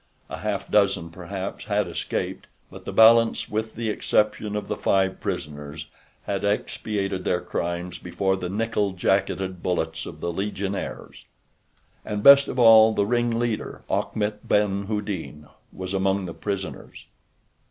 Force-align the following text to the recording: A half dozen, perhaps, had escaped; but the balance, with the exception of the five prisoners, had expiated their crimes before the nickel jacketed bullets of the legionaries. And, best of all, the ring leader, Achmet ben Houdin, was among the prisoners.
A 0.31 0.37
half 0.37 0.67
dozen, 0.71 1.11
perhaps, 1.11 1.65
had 1.65 1.87
escaped; 1.87 2.47
but 2.71 2.85
the 2.85 2.91
balance, 2.91 3.47
with 3.47 3.75
the 3.75 3.91
exception 3.91 4.55
of 4.55 4.67
the 4.67 4.75
five 4.75 5.19
prisoners, 5.19 5.85
had 6.23 6.43
expiated 6.43 7.23
their 7.23 7.39
crimes 7.39 7.99
before 7.99 8.35
the 8.35 8.49
nickel 8.49 8.93
jacketed 8.93 9.61
bullets 9.61 10.07
of 10.07 10.19
the 10.19 10.33
legionaries. 10.33 11.25
And, 12.03 12.23
best 12.23 12.47
of 12.47 12.57
all, 12.57 12.93
the 12.95 13.05
ring 13.05 13.37
leader, 13.37 13.83
Achmet 13.91 14.47
ben 14.47 14.85
Houdin, 14.87 15.45
was 15.71 15.93
among 15.93 16.25
the 16.25 16.33
prisoners. 16.33 17.05